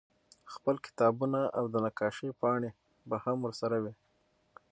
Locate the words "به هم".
3.09-3.37